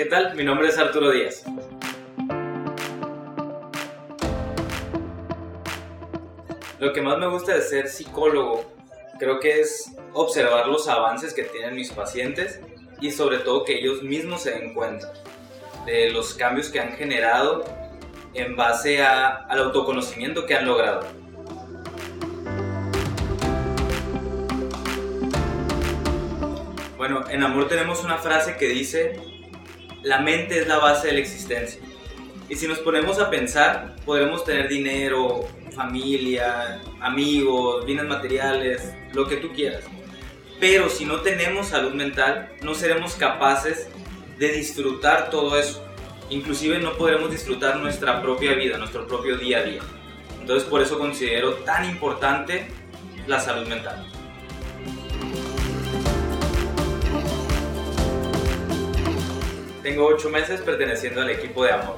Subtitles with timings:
[0.00, 0.34] ¿Qué tal?
[0.34, 1.44] Mi nombre es Arturo Díaz.
[6.78, 8.64] Lo que más me gusta de ser psicólogo
[9.18, 12.60] creo que es observar los avances que tienen mis pacientes
[13.02, 15.12] y sobre todo que ellos mismos se den cuenta
[15.84, 17.66] de los cambios que han generado
[18.32, 21.06] en base al autoconocimiento que han logrado.
[26.96, 29.39] Bueno, en Amor tenemos una frase que dice,
[30.02, 31.80] la mente es la base de la existencia.
[32.48, 39.36] Y si nos ponemos a pensar, podremos tener dinero, familia, amigos, bienes materiales, lo que
[39.36, 39.84] tú quieras.
[40.58, 43.88] Pero si no tenemos salud mental, no seremos capaces
[44.38, 45.84] de disfrutar todo eso.
[46.28, 49.80] Inclusive no podremos disfrutar nuestra propia vida, nuestro propio día a día.
[50.40, 52.68] Entonces por eso considero tan importante
[53.26, 54.06] la salud mental.
[59.82, 61.96] Tengo ocho meses perteneciendo al equipo de Amor.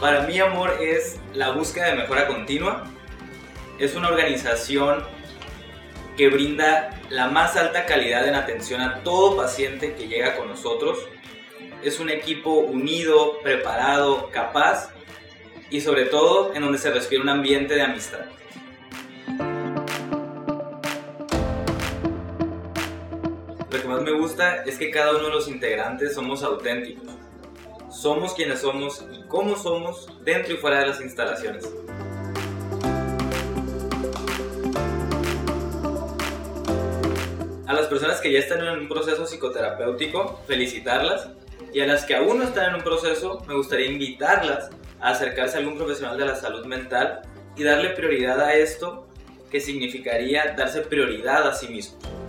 [0.00, 2.84] Para mí Amor es la búsqueda de mejora continua.
[3.78, 5.04] Es una organización
[6.16, 10.98] que brinda la más alta calidad en atención a todo paciente que llega con nosotros.
[11.84, 14.90] Es un equipo unido, preparado, capaz
[15.70, 18.26] y sobre todo en donde se respira un ambiente de amistad.
[23.72, 27.08] Lo que más me gusta es que cada uno de los integrantes somos auténticos.
[27.90, 31.64] Somos quienes somos y cómo somos dentro y fuera de las instalaciones.
[37.66, 41.30] A las personas que ya están en un proceso psicoterapéutico, felicitarlas.
[41.72, 44.68] Y a las que aún no están en un proceso, me gustaría invitarlas
[45.00, 47.22] a acercarse a algún profesional de la salud mental
[47.56, 49.08] y darle prioridad a esto,
[49.50, 52.21] que significaría darse prioridad a sí mismo.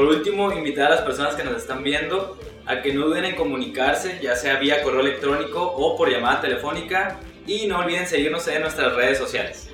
[0.00, 3.36] Por último, invitar a las personas que nos están viendo a que no duden en
[3.36, 8.62] comunicarse, ya sea vía correo electrónico o por llamada telefónica, y no olviden seguirnos en
[8.62, 9.68] nuestras redes sociales.